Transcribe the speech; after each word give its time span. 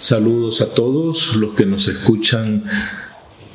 Saludos 0.00 0.62
a 0.62 0.74
todos 0.74 1.36
los 1.36 1.54
que 1.54 1.66
nos 1.66 1.86
escuchan. 1.86 2.64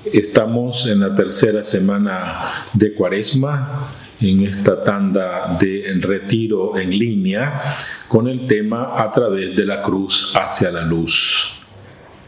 Estamos 0.05 0.85
en 0.85 0.99
la 0.99 1.15
tercera 1.15 1.63
semana 1.63 2.43
de 2.71 2.93
Cuaresma, 2.93 3.91
en 4.21 4.45
esta 4.45 4.83
tanda 4.83 5.57
de 5.59 5.97
retiro 6.01 6.77
en 6.77 6.91
línea, 6.91 7.59
con 8.07 8.27
el 8.27 8.45
tema 8.45 8.93
A 8.95 9.11
través 9.11 9.55
de 9.55 9.65
la 9.65 9.81
cruz 9.81 10.33
hacia 10.35 10.69
la 10.69 10.83
luz. 10.83 11.51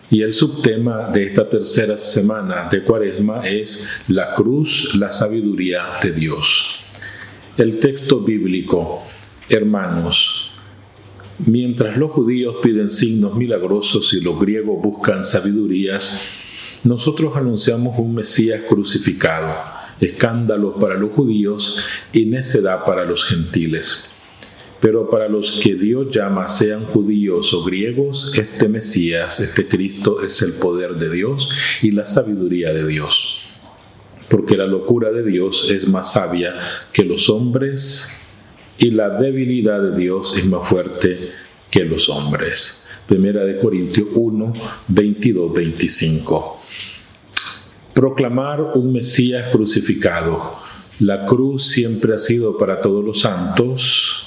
Y 0.09 0.23
el 0.23 0.33
subtema 0.33 1.09
de 1.09 1.27
esta 1.27 1.47
tercera 1.47 1.95
semana 1.95 2.69
de 2.71 2.81
Cuaresma 2.81 3.41
es 3.41 3.87
La 4.07 4.33
cruz, 4.33 4.95
la 4.95 5.11
sabiduría 5.11 5.83
de 6.01 6.11
Dios. 6.11 6.87
El 7.55 7.79
texto 7.79 8.21
bíblico, 8.21 9.03
hermanos, 9.47 10.46
Mientras 11.45 11.97
los 11.97 12.11
judíos 12.11 12.55
piden 12.63 12.89
signos 12.89 13.35
milagrosos 13.35 14.11
y 14.13 14.21
los 14.21 14.39
griegos 14.39 14.81
buscan 14.81 15.23
sabidurías, 15.23 16.19
nosotros 16.83 17.35
anunciamos 17.35 17.99
un 17.99 18.15
Mesías 18.15 18.63
crucificado, 18.67 19.53
escándalo 19.99 20.79
para 20.79 20.95
los 20.95 21.11
judíos 21.11 21.79
y 22.11 22.25
necedad 22.25 22.85
para 22.85 23.05
los 23.05 23.23
gentiles. 23.23 24.09
Pero 24.79 25.09
para 25.11 25.27
los 25.27 25.59
que 25.63 25.75
Dios 25.75 26.07
llama, 26.09 26.47
sean 26.47 26.85
judíos 26.85 27.53
o 27.53 27.63
griegos, 27.63 28.33
este 28.35 28.67
Mesías, 28.67 29.39
este 29.39 29.67
Cristo 29.67 30.23
es 30.23 30.41
el 30.41 30.53
poder 30.53 30.95
de 30.95 31.11
Dios 31.11 31.49
y 31.83 31.91
la 31.91 32.07
sabiduría 32.07 32.73
de 32.73 32.85
Dios. 32.87 33.43
Porque 34.27 34.57
la 34.57 34.65
locura 34.65 35.11
de 35.11 35.23
Dios 35.23 35.69
es 35.71 35.87
más 35.87 36.13
sabia 36.13 36.55
que 36.93 37.05
los 37.05 37.29
hombres 37.29 38.16
y 38.77 38.91
la 38.91 39.09
debilidad 39.09 39.81
de 39.81 39.97
Dios 39.97 40.35
es 40.37 40.45
más 40.45 40.67
fuerte 40.67 41.31
que 41.69 41.83
los 41.83 42.09
hombres. 42.09 42.87
Primera 43.07 43.43
de 43.43 43.57
Corintios 43.57 44.07
1, 44.13 44.53
22, 44.87 45.53
25. 45.53 46.61
Proclamar 47.93 48.61
un 48.75 48.93
Mesías 48.93 49.49
crucificado. 49.51 50.59
La 50.99 51.25
cruz 51.25 51.71
siempre 51.71 52.13
ha 52.13 52.17
sido 52.17 52.57
para 52.57 52.81
todos 52.81 53.03
los 53.03 53.21
santos 53.21 54.23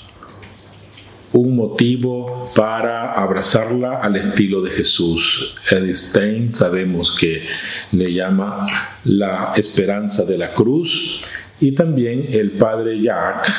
un 1.33 1.55
motivo 1.55 2.51
para 2.57 3.13
abrazarla 3.13 4.01
al 4.01 4.17
estilo 4.17 4.63
de 4.63 4.71
Jesús. 4.71 5.57
Edith 5.71 5.95
Stein 5.95 6.53
sabemos 6.53 7.17
que 7.17 7.45
le 7.93 8.13
llama 8.13 8.67
la 9.05 9.53
esperanza 9.57 10.25
de 10.25 10.39
la 10.39 10.51
cruz 10.51 11.23
y 11.61 11.73
también 11.73 12.27
el 12.31 12.53
padre 12.53 13.01
Jacques 13.01 13.53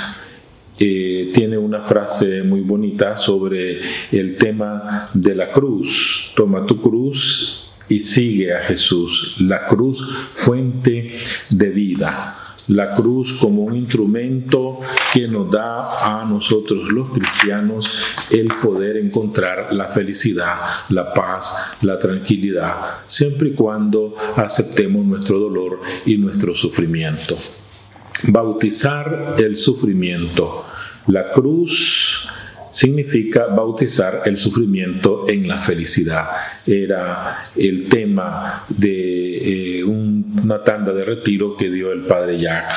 tiene 1.33 1.57
una 1.57 1.81
frase 1.81 2.43
muy 2.43 2.61
bonita 2.61 3.17
sobre 3.17 3.81
el 4.11 4.35
tema 4.37 5.09
de 5.13 5.35
la 5.35 5.51
cruz. 5.51 6.33
Toma 6.35 6.65
tu 6.65 6.81
cruz 6.81 7.71
y 7.87 7.99
sigue 7.99 8.55
a 8.55 8.63
Jesús. 8.63 9.35
La 9.41 9.67
cruz, 9.67 10.01
fuente 10.33 11.13
de 11.49 11.69
vida. 11.69 12.37
La 12.67 12.93
cruz 12.93 13.33
como 13.33 13.63
un 13.63 13.75
instrumento 13.75 14.79
que 15.13 15.27
nos 15.27 15.51
da 15.51 16.21
a 16.21 16.25
nosotros 16.25 16.89
los 16.89 17.11
cristianos 17.11 17.91
el 18.31 18.47
poder 18.47 18.97
encontrar 18.97 19.73
la 19.73 19.87
felicidad, 19.87 20.57
la 20.89 21.11
paz, 21.11 21.77
la 21.81 21.99
tranquilidad, 21.99 23.01
siempre 23.07 23.49
y 23.49 23.53
cuando 23.53 24.15
aceptemos 24.35 25.05
nuestro 25.05 25.37
dolor 25.37 25.81
y 26.05 26.17
nuestro 26.17 26.55
sufrimiento. 26.55 27.35
Bautizar 28.27 29.35
el 29.37 29.57
sufrimiento. 29.57 30.63
La 31.07 31.31
cruz 31.31 32.27
significa 32.71 33.47
bautizar 33.47 34.21
el 34.25 34.37
sufrimiento 34.37 35.25
en 35.27 35.47
la 35.47 35.57
felicidad. 35.57 36.27
Era 36.65 37.43
el 37.55 37.87
tema 37.87 38.63
de 38.69 39.79
eh, 39.79 39.83
una 39.83 40.63
tanda 40.63 40.93
de 40.93 41.03
retiro 41.03 41.57
que 41.57 41.69
dio 41.69 41.91
el 41.91 42.05
padre 42.05 42.39
Jack. 42.39 42.71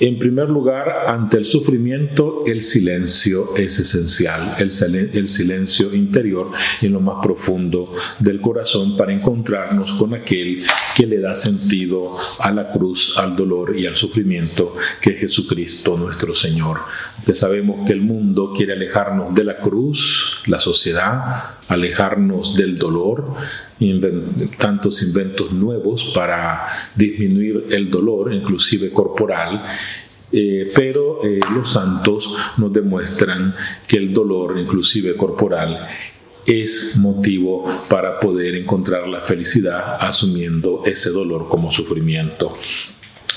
En 0.00 0.18
primer 0.18 0.48
lugar, 0.48 1.06
ante 1.06 1.36
el 1.36 1.44
sufrimiento, 1.44 2.42
el 2.46 2.62
silencio 2.62 3.54
es 3.54 3.78
esencial, 3.78 4.56
el, 4.58 5.28
silencio 5.28 5.94
interior 5.94 6.50
en 6.82 6.92
lo 6.92 7.00
más 7.00 7.24
profundo 7.24 7.94
del 8.18 8.40
corazón 8.40 8.96
para 8.96 9.12
encontrarnos 9.12 9.92
con 9.92 10.12
aquel 10.12 10.64
que 10.96 11.06
le 11.06 11.20
da 11.20 11.32
sentido 11.32 12.16
a 12.40 12.50
la 12.50 12.72
cruz, 12.72 13.14
al 13.16 13.36
dolor 13.36 13.78
y 13.78 13.86
al 13.86 13.94
sufrimiento, 13.94 14.74
que 15.00 15.10
es 15.10 15.20
Jesucristo 15.20 15.96
nuestro 15.96 16.34
Señor. 16.34 16.80
Que 17.24 17.34
sabemos 17.34 17.86
que 17.86 17.92
el 17.92 18.00
mundo 18.00 18.52
quiere 18.52 18.72
alejarnos 18.72 19.32
de 19.32 19.44
la 19.44 19.58
cruz, 19.58 20.33
la 20.46 20.60
sociedad, 20.60 21.56
alejarnos 21.68 22.56
del 22.56 22.78
dolor, 22.78 23.34
tantos 24.58 25.02
inventos 25.02 25.52
nuevos 25.52 26.12
para 26.14 26.66
disminuir 26.94 27.66
el 27.70 27.90
dolor, 27.90 28.32
inclusive 28.32 28.90
corporal, 28.90 29.64
eh, 30.32 30.70
pero 30.74 31.24
eh, 31.24 31.40
los 31.54 31.72
santos 31.72 32.34
nos 32.56 32.72
demuestran 32.72 33.54
que 33.86 33.96
el 33.96 34.12
dolor, 34.12 34.58
inclusive 34.58 35.16
corporal, 35.16 35.88
es 36.46 36.96
motivo 36.98 37.64
para 37.88 38.20
poder 38.20 38.54
encontrar 38.54 39.08
la 39.08 39.20
felicidad 39.20 39.96
asumiendo 40.00 40.82
ese 40.84 41.10
dolor 41.10 41.48
como 41.48 41.70
sufrimiento. 41.70 42.56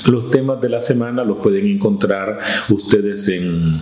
Los 0.05 0.29
temas 0.29 0.61
de 0.61 0.69
la 0.69 0.79
semana 0.79 1.23
los 1.23 1.37
pueden 1.37 1.65
encontrar 1.67 2.39
ustedes 2.69 3.27
en 3.29 3.73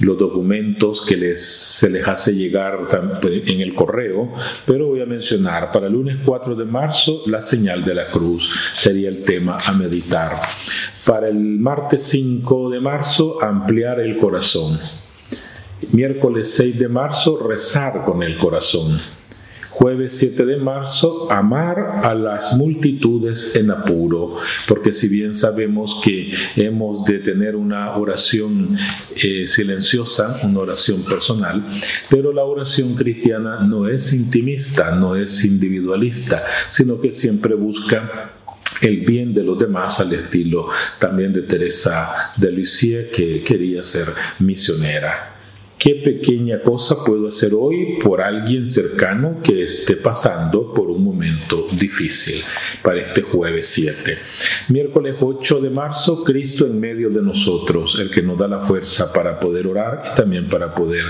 los 0.00 0.18
documentos 0.18 1.04
que 1.06 1.16
les, 1.16 1.40
se 1.40 1.88
les 1.88 2.06
hace 2.06 2.34
llegar 2.34 2.86
en 3.22 3.60
el 3.60 3.74
correo, 3.74 4.32
pero 4.66 4.88
voy 4.88 5.00
a 5.00 5.06
mencionar 5.06 5.70
para 5.70 5.86
el 5.86 5.92
lunes 5.92 6.18
4 6.24 6.54
de 6.54 6.64
marzo 6.64 7.22
la 7.26 7.40
señal 7.40 7.84
de 7.84 7.94
la 7.94 8.06
cruz 8.06 8.72
sería 8.74 9.08
el 9.08 9.22
tema 9.22 9.58
a 9.64 9.72
meditar. 9.72 10.32
Para 11.06 11.28
el 11.28 11.58
martes 11.58 12.02
5 12.04 12.70
de 12.70 12.80
marzo 12.80 13.42
ampliar 13.42 14.00
el 14.00 14.16
corazón. 14.16 14.78
Miércoles 15.92 16.52
6 16.54 16.78
de 16.78 16.88
marzo 16.88 17.46
rezar 17.46 18.04
con 18.04 18.22
el 18.22 18.36
corazón. 18.36 18.98
Jueves 19.80 20.18
7 20.18 20.44
de 20.44 20.58
marzo, 20.58 21.32
amar 21.32 22.02
a 22.04 22.14
las 22.14 22.54
multitudes 22.54 23.56
en 23.56 23.70
apuro, 23.70 24.36
porque 24.68 24.92
si 24.92 25.08
bien 25.08 25.32
sabemos 25.32 26.02
que 26.04 26.34
hemos 26.54 27.06
de 27.06 27.18
tener 27.20 27.56
una 27.56 27.96
oración 27.96 28.76
eh, 29.16 29.46
silenciosa, 29.46 30.36
una 30.44 30.58
oración 30.58 31.02
personal, 31.06 31.66
pero 32.10 32.30
la 32.30 32.44
oración 32.44 32.94
cristiana 32.94 33.60
no 33.60 33.88
es 33.88 34.12
intimista, 34.12 34.94
no 34.96 35.16
es 35.16 35.46
individualista, 35.46 36.44
sino 36.68 37.00
que 37.00 37.10
siempre 37.10 37.54
busca 37.54 38.32
el 38.82 39.00
bien 39.06 39.32
de 39.32 39.44
los 39.44 39.58
demás 39.58 39.98
al 39.98 40.12
estilo 40.12 40.68
también 40.98 41.32
de 41.32 41.40
Teresa 41.40 42.32
de 42.36 42.52
Lisieux 42.52 43.10
que 43.10 43.42
quería 43.42 43.82
ser 43.82 44.08
misionera. 44.40 45.39
¿Qué 45.80 45.94
pequeña 45.94 46.60
cosa 46.60 47.02
puedo 47.06 47.28
hacer 47.28 47.52
hoy 47.54 47.98
por 48.04 48.20
alguien 48.20 48.66
cercano 48.66 49.40
que 49.42 49.62
esté 49.62 49.96
pasando 49.96 50.74
por 50.74 50.90
un 50.90 51.02
momento 51.02 51.68
difícil? 51.72 52.44
Para 52.82 53.00
este 53.00 53.22
jueves 53.22 53.66
7. 53.68 54.18
Miércoles 54.68 55.14
8 55.18 55.60
de 55.62 55.70
marzo, 55.70 56.22
Cristo 56.22 56.66
en 56.66 56.78
medio 56.78 57.08
de 57.08 57.22
nosotros, 57.22 57.98
el 57.98 58.10
que 58.10 58.20
nos 58.20 58.36
da 58.36 58.46
la 58.46 58.60
fuerza 58.60 59.10
para 59.10 59.40
poder 59.40 59.66
orar 59.66 60.02
y 60.04 60.14
también 60.14 60.50
para 60.50 60.74
poder 60.74 61.04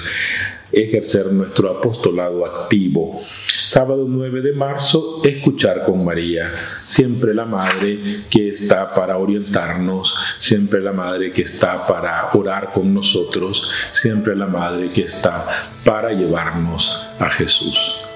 ejercer 0.71 1.33
nuestro 1.33 1.69
apostolado 1.77 2.47
activo. 2.47 3.21
Sábado 3.63 4.07
9 4.09 4.41
de 4.41 4.53
marzo, 4.53 5.21
escuchar 5.23 5.85
con 5.85 6.05
María, 6.05 6.53
siempre 6.81 7.35
la 7.35 7.45
Madre 7.45 8.25
que 8.31 8.49
está 8.49 8.93
para 8.93 9.19
orientarnos, 9.19 10.15
siempre 10.39 10.81
la 10.81 10.93
Madre 10.93 11.31
que 11.31 11.43
está 11.43 11.87
para 11.87 12.31
orar 12.33 12.73
con 12.73 12.93
nosotros, 12.93 13.71
siempre 13.91 14.35
la 14.35 14.47
Madre 14.47 14.89
que 14.89 15.03
está 15.03 15.47
para 15.85 16.13
llevarnos 16.13 17.07
a 17.19 17.29
Jesús. 17.31 18.10